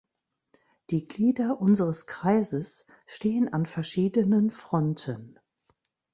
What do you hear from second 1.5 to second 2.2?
unseres